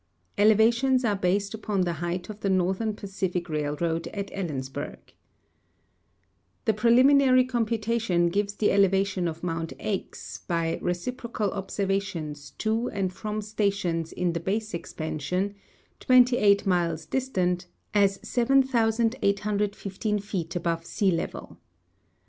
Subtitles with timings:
[0.39, 4.97] EleAUitions are based upon the height of the Northern Pacific railroad at Ellensburg.
[6.65, 13.43] The ])reliminary comi)utation gives the eleA'ation of mount Aix, by recii)rocal observations to and from
[13.43, 15.53] stations in the base ex|iansion,
[15.99, 21.59] 28 miles distant, as 7,815 feet above sea level.